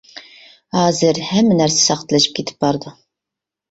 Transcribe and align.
ھازىر 0.77 1.21
ھەممە 1.29 1.61
نەرسە 1.61 1.87
ساختىلىشىپ 1.93 2.37
كېتىپ 2.43 2.69
بارىدۇ. 2.69 3.01